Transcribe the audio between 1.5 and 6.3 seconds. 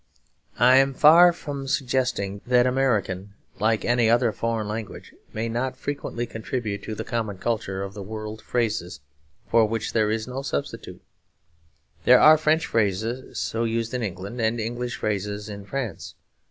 suggesting that American, like any other foreign language, may not frequently